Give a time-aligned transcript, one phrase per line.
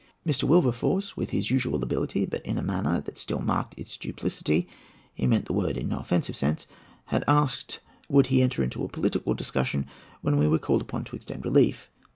[0.25, 0.45] Mr.
[0.45, 5.45] Wilberforce, with his usual ability, but in a manner that still marked its duplicity—he meant
[5.45, 9.85] the word in no offensive sense—had asked, would he enter into a political discussion
[10.21, 11.91] when we were called upon to extend relief?